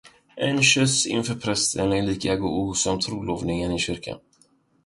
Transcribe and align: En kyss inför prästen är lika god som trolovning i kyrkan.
En 0.35 0.59
kyss 0.63 1.07
inför 1.07 1.35
prästen 1.35 1.93
är 1.93 2.01
lika 2.01 2.35
god 2.35 2.77
som 2.77 2.99
trolovning 2.99 3.73
i 3.75 3.79
kyrkan. 3.79 4.19